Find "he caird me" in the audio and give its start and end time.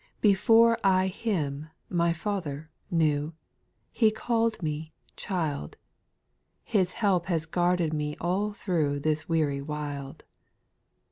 3.91-4.93